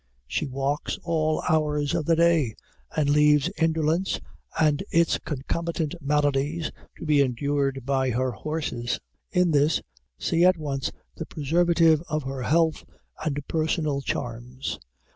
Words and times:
She 0.25 0.47
walks 0.47 0.97
all 1.03 1.43
hours 1.47 1.93
of 1.93 2.05
the 2.05 2.15
day, 2.15 2.55
and 2.97 3.07
leaves 3.07 3.51
indolence, 3.61 4.19
and 4.59 4.83
its 4.89 5.19
concomitant 5.19 5.93
maladies, 6.01 6.71
to 6.97 7.05
be 7.05 7.21
endured 7.21 7.85
by 7.85 8.09
her 8.09 8.31
horses. 8.31 8.99
In 9.31 9.51
this, 9.51 9.79
see 10.17 10.43
at 10.43 10.57
once 10.57 10.91
the 11.13 11.27
preservative 11.27 12.01
of 12.09 12.23
her 12.23 12.41
health 12.41 12.83
and 13.23 13.47
personal 13.47 14.01
charms. 14.01 14.79